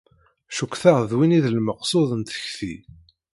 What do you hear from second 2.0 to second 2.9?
n tekti.